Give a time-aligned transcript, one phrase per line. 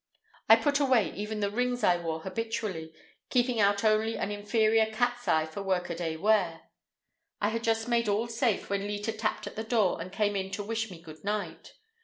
[0.49, 2.91] I put away even the rings I wore habitually,
[3.29, 6.71] keeping out only an inferior cat's eye for workaday wear.
[7.39, 10.49] I had just made all safe when Leta tapped at the door and came in
[10.53, 11.73] to wish me good night.